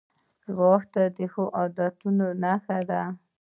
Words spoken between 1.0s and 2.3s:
د ښو عادتونو